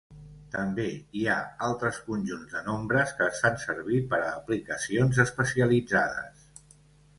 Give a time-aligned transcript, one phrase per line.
[0.53, 0.85] També
[1.19, 1.35] hi ha
[1.67, 6.53] altres conjunts de nombres que es fan servir per a aplicacions especialitzades.